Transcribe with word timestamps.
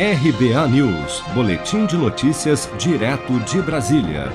RBA 0.00 0.68
News, 0.68 1.24
Boletim 1.34 1.84
de 1.84 1.96
Notícias, 1.96 2.70
direto 2.78 3.36
de 3.40 3.60
Brasília. 3.60 4.32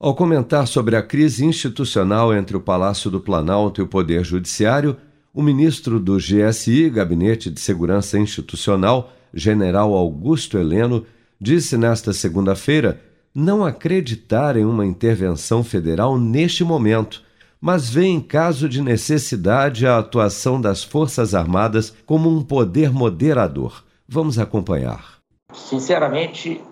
Ao 0.00 0.14
comentar 0.14 0.66
sobre 0.66 0.96
a 0.96 1.02
crise 1.02 1.44
institucional 1.44 2.34
entre 2.34 2.56
o 2.56 2.60
Palácio 2.60 3.10
do 3.10 3.20
Planalto 3.20 3.82
e 3.82 3.84
o 3.84 3.86
Poder 3.86 4.24
Judiciário, 4.24 4.96
o 5.34 5.42
ministro 5.42 6.00
do 6.00 6.16
GSI, 6.16 6.88
Gabinete 6.88 7.50
de 7.50 7.60
Segurança 7.60 8.18
Institucional, 8.18 9.12
general 9.34 9.92
Augusto 9.92 10.56
Heleno, 10.56 11.04
disse 11.38 11.76
nesta 11.76 12.14
segunda-feira 12.14 13.02
não 13.34 13.66
acreditar 13.66 14.56
em 14.56 14.64
uma 14.64 14.86
intervenção 14.86 15.62
federal 15.62 16.18
neste 16.18 16.64
momento, 16.64 17.22
mas 17.60 17.90
vê 17.90 18.06
em 18.06 18.18
caso 18.18 18.66
de 18.66 18.80
necessidade 18.80 19.86
a 19.86 19.98
atuação 19.98 20.58
das 20.58 20.82
Forças 20.82 21.34
Armadas 21.34 21.92
como 22.06 22.34
um 22.34 22.42
poder 22.42 22.90
moderador. 22.90 23.84
Vamos 24.06 24.38
acompanhar. 24.38 25.18
Sinceramente, 25.52 26.62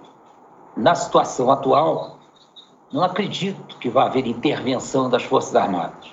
na 0.76 0.94
situação 0.94 1.50
atual, 1.50 2.18
não 2.92 3.02
acredito 3.02 3.78
que 3.78 3.88
vá 3.88 4.04
haver 4.04 4.26
intervenção 4.26 5.08
das 5.08 5.22
Forças 5.22 5.56
Armadas. 5.56 6.12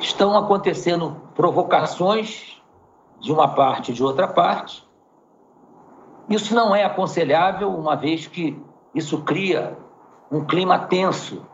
Estão 0.00 0.36
acontecendo 0.36 1.16
provocações 1.34 2.56
de 3.20 3.32
uma 3.32 3.48
parte 3.48 3.90
e 3.90 3.94
de 3.94 4.02
outra 4.02 4.28
parte, 4.28 4.86
isso 6.28 6.54
não 6.54 6.74
é 6.74 6.84
aconselhável, 6.84 7.68
uma 7.70 7.94
vez 7.94 8.26
que 8.26 8.60
isso 8.94 9.22
cria 9.22 9.78
um 10.30 10.44
clima 10.44 10.78
tenso 10.78 11.46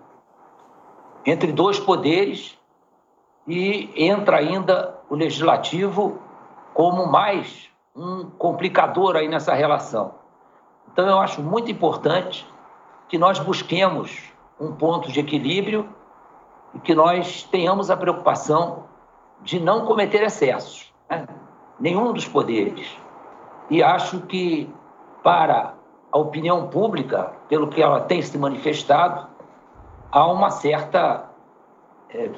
entre 1.27 1.53
dois 1.53 1.79
poderes 1.79 2.59
e 3.47 3.91
entra 3.97 4.39
ainda 4.39 4.99
o 5.11 5.15
legislativo 5.15 6.19
como 6.73 7.07
mais 7.07 7.72
um 7.95 8.25
complicador 8.31 9.17
aí 9.17 9.29
nessa 9.29 9.55
relação. 9.55 10.15
Então 10.93 11.07
eu 11.07 11.19
acho 11.19 11.43
muito 11.43 11.71
importante 11.71 12.47
que 13.09 13.19
nós 13.19 13.39
busquemos 13.39 14.33
um 14.59 14.73
ponto 14.73 15.11
de 15.11 15.21
equilíbrio 15.21 15.89
e 16.75 16.79
que 16.79 16.95
nós 16.95 17.43
tenhamos 17.45 17.91
a 17.91 17.97
preocupação 17.97 18.85
de 19.43 19.61
não 19.61 19.85
cometer 19.85 20.23
excessos, 20.23 20.93
né? 21.11 21.27
nenhum 21.79 22.13
dos 22.13 22.27
poderes. 22.27 22.97
E 23.69 23.83
acho 23.83 24.21
que, 24.23 24.73
para 25.23 25.75
a 26.11 26.19
opinião 26.19 26.69
pública, 26.69 27.33
pelo 27.49 27.69
que 27.69 27.83
ela 27.83 28.01
tem 28.01 28.23
se 28.23 28.37
manifestado, 28.39 29.27
há 30.11 30.27
uma 30.27 30.51
certa 30.51 31.31
é, 32.11 32.31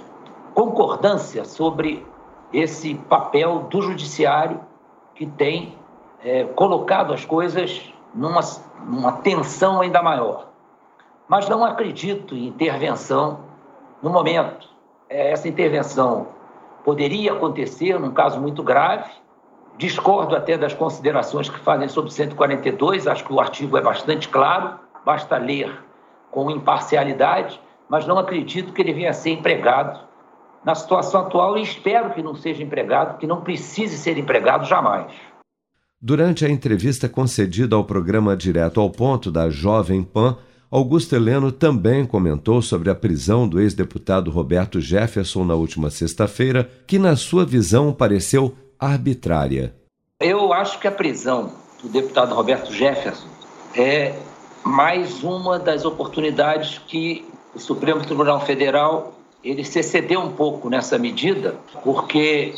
concordância 0.54 1.44
sobre 1.44 2.06
esse 2.52 2.94
papel 2.94 3.64
do 3.64 3.82
judiciário 3.82 4.60
que 5.14 5.26
tem 5.26 5.76
é, 6.22 6.44
colocado 6.44 7.12
as 7.12 7.24
coisas 7.24 7.92
numa, 8.14 8.40
numa 8.86 9.12
tensão 9.12 9.80
ainda 9.80 10.02
maior. 10.02 10.48
Mas 11.28 11.48
não 11.48 11.64
acredito 11.64 12.34
em 12.34 12.46
intervenção 12.46 13.40
no 14.02 14.10
momento. 14.10 14.68
É, 15.08 15.32
essa 15.32 15.48
intervenção 15.48 16.28
poderia 16.84 17.32
acontecer 17.32 17.98
num 17.98 18.12
caso 18.12 18.40
muito 18.40 18.62
grave, 18.62 19.10
Discordo 19.76 20.36
até 20.36 20.56
das 20.56 20.72
considerações 20.72 21.48
que 21.48 21.58
fazem 21.58 21.88
sobre 21.88 22.12
142, 22.12 23.08
acho 23.08 23.24
que 23.24 23.32
o 23.32 23.40
artigo 23.40 23.76
é 23.76 23.80
bastante 23.80 24.28
claro, 24.28 24.78
basta 25.04 25.36
ler 25.36 25.82
com 26.30 26.48
imparcialidade, 26.48 27.60
mas 27.88 28.06
não 28.06 28.16
acredito 28.16 28.72
que 28.72 28.80
ele 28.80 28.92
venha 28.92 29.10
a 29.10 29.12
ser 29.12 29.30
empregado 29.30 29.98
na 30.64 30.74
situação 30.74 31.22
atual 31.22 31.58
e 31.58 31.62
espero 31.62 32.14
que 32.14 32.22
não 32.22 32.34
seja 32.34 32.62
empregado, 32.62 33.18
que 33.18 33.26
não 33.26 33.42
precise 33.42 33.96
ser 33.98 34.16
empregado 34.16 34.66
jamais. 34.66 35.12
Durante 36.00 36.44
a 36.44 36.50
entrevista 36.50 37.08
concedida 37.08 37.76
ao 37.76 37.84
programa 37.84 38.36
Direto 38.36 38.80
ao 38.80 38.90
Ponto 38.90 39.30
da 39.30 39.48
Jovem 39.48 40.02
Pan, 40.02 40.36
Augusto 40.70 41.14
Heleno 41.14 41.52
também 41.52 42.04
comentou 42.04 42.60
sobre 42.60 42.90
a 42.90 42.94
prisão 42.94 43.46
do 43.46 43.60
ex-deputado 43.60 44.30
Roberto 44.30 44.80
Jefferson 44.80 45.44
na 45.44 45.54
última 45.54 45.88
sexta-feira, 45.88 46.68
que, 46.86 46.98
na 46.98 47.14
sua 47.16 47.46
visão, 47.46 47.92
pareceu 47.92 48.54
arbitrária? 48.78 49.74
Eu 50.20 50.52
acho 50.52 50.78
que 50.80 50.88
a 50.88 50.92
prisão 50.92 51.52
do 51.82 51.88
deputado 51.88 52.34
Roberto 52.34 52.72
Jefferson 52.72 53.28
é 53.74 54.14
mais 54.64 55.22
uma 55.22 55.58
das 55.58 55.84
oportunidades 55.84 56.78
que 56.78 57.24
o 57.54 57.58
Supremo 57.58 58.02
Tribunal 58.02 58.44
Federal 58.44 59.14
ele 59.44 59.64
se 59.64 59.78
excedeu 59.78 60.20
um 60.20 60.32
pouco 60.32 60.70
nessa 60.70 60.98
medida, 60.98 61.56
porque 61.82 62.54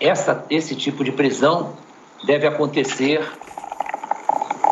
essa, 0.00 0.44
esse 0.48 0.74
tipo 0.74 1.04
de 1.04 1.12
prisão 1.12 1.74
deve 2.24 2.46
acontecer 2.46 3.24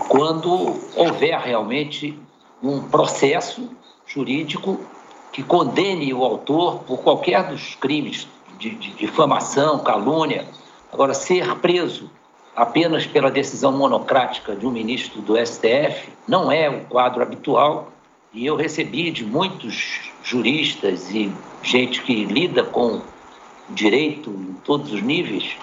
quando 0.09 0.81
houver 0.97 1.39
realmente 1.39 2.19
um 2.63 2.81
processo 2.81 3.69
jurídico 4.07 4.81
que 5.33 5.43
condene 5.43 6.13
o 6.15 6.25
autor 6.25 6.81
por 6.85 6.99
qualquer 7.03 7.45
dos 7.45 7.75
crimes 7.75 8.27
de, 8.59 8.71
de 8.71 8.91
difamação, 8.95 9.79
calúnia, 9.81 10.47
Agora, 10.93 11.13
ser 11.13 11.55
preso 11.57 12.11
apenas 12.57 13.07
pela 13.07 13.31
decisão 13.31 13.73
monocrática 13.73 14.57
de 14.57 14.67
um 14.67 14.71
ministro 14.71 15.21
do 15.21 15.37
STF 15.37 16.09
não 16.27 16.51
é 16.51 16.69
o 16.69 16.81
quadro 16.87 17.23
habitual. 17.23 17.93
E 18.33 18.45
eu 18.45 18.57
recebi 18.57 19.11
de 19.11 19.25
muitos 19.25 20.11
juristas 20.23 21.11
e 21.11 21.33
gente 21.63 22.03
que 22.03 22.25
lida 22.25 22.63
com 22.63 23.01
direito 23.71 24.31
em 24.31 24.55
todos 24.65 24.93
os 24.93 25.03
níveis 25.03 25.57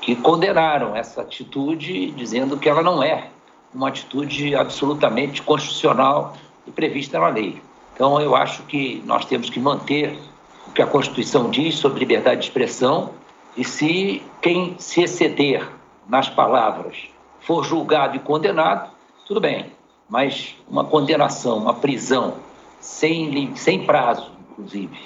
que 0.00 0.14
condenaram 0.16 0.94
essa 0.94 1.22
atitude, 1.22 2.10
dizendo 2.10 2.58
que 2.58 2.68
ela 2.68 2.82
não 2.82 3.02
é 3.02 3.28
uma 3.72 3.88
atitude 3.88 4.54
absolutamente 4.54 5.40
constitucional 5.42 6.36
e 6.66 6.70
prevista 6.70 7.18
na 7.18 7.28
lei. 7.28 7.60
Então, 7.94 8.20
eu 8.20 8.36
acho 8.36 8.64
que 8.64 9.02
nós 9.06 9.24
temos 9.24 9.48
que 9.48 9.58
manter 9.58 10.18
o 10.68 10.72
que 10.72 10.82
a 10.82 10.86
Constituição 10.86 11.48
diz 11.48 11.76
sobre 11.76 12.00
liberdade 12.00 12.40
de 12.40 12.46
expressão 12.46 13.12
e 13.56 13.64
se 13.64 14.22
quem 14.42 14.74
se 14.78 15.02
exceder 15.02 15.66
nas 16.08 16.28
palavras 16.28 16.96
for 17.40 17.64
julgado 17.64 18.16
e 18.16 18.18
condenado, 18.18 18.90
tudo 19.26 19.40
bem. 19.40 19.72
Mas 20.14 20.54
uma 20.70 20.84
condenação, 20.84 21.58
uma 21.58 21.74
prisão 21.74 22.34
sem, 22.78 23.52
sem 23.56 23.84
prazo, 23.84 24.30
inclusive, 24.52 24.96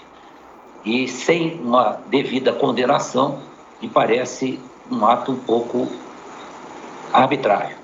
e 0.84 1.08
sem 1.08 1.54
uma 1.62 1.98
devida 2.10 2.52
condenação, 2.52 3.38
me 3.80 3.88
parece 3.88 4.60
um 4.90 5.06
ato 5.06 5.32
um 5.32 5.38
pouco 5.38 5.90
arbitrário. 7.10 7.74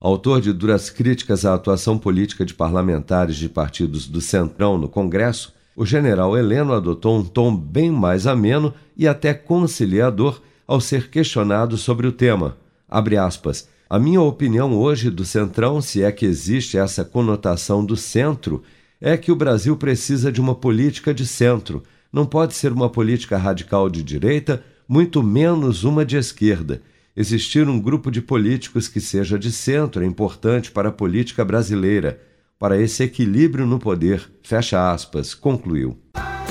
Autor 0.00 0.40
de 0.40 0.52
duras 0.52 0.90
críticas 0.90 1.44
à 1.44 1.54
atuação 1.54 1.98
política 1.98 2.44
de 2.44 2.54
parlamentares 2.54 3.34
de 3.34 3.48
partidos 3.48 4.06
do 4.06 4.20
Centrão 4.20 4.78
no 4.78 4.88
Congresso, 4.88 5.52
o 5.74 5.84
general 5.84 6.38
Heleno 6.38 6.72
adotou 6.72 7.16
um 7.16 7.24
tom 7.24 7.52
bem 7.52 7.90
mais 7.90 8.28
ameno 8.28 8.72
e 8.96 9.08
até 9.08 9.34
conciliador 9.34 10.40
ao 10.68 10.80
ser 10.80 11.10
questionado 11.10 11.76
sobre 11.76 12.06
o 12.06 12.12
tema. 12.12 12.56
Abre 12.88 13.16
aspas. 13.16 13.73
A 13.88 13.98
minha 13.98 14.20
opinião 14.20 14.74
hoje 14.74 15.10
do 15.10 15.24
Centrão, 15.24 15.80
se 15.80 16.02
é 16.02 16.10
que 16.10 16.24
existe 16.24 16.78
essa 16.78 17.04
conotação 17.04 17.84
do 17.84 17.96
centro, 17.96 18.62
é 19.00 19.16
que 19.16 19.30
o 19.30 19.36
Brasil 19.36 19.76
precisa 19.76 20.32
de 20.32 20.40
uma 20.40 20.54
política 20.54 21.12
de 21.12 21.26
centro. 21.26 21.82
Não 22.10 22.24
pode 22.24 22.54
ser 22.54 22.72
uma 22.72 22.88
política 22.88 23.36
radical 23.36 23.90
de 23.90 24.02
direita, 24.02 24.64
muito 24.88 25.22
menos 25.22 25.84
uma 25.84 26.04
de 26.04 26.16
esquerda. 26.16 26.80
Existir 27.14 27.68
um 27.68 27.78
grupo 27.78 28.10
de 28.10 28.22
políticos 28.22 28.88
que 28.88 29.00
seja 29.00 29.38
de 29.38 29.52
centro 29.52 30.02
é 30.02 30.06
importante 30.06 30.70
para 30.70 30.88
a 30.88 30.92
política 30.92 31.44
brasileira 31.44 32.20
para 32.58 32.80
esse 32.80 33.02
equilíbrio 33.02 33.66
no 33.66 33.78
poder, 33.78 34.30
fecha 34.42 34.90
aspas, 34.90 35.34
concluiu. 35.34 35.98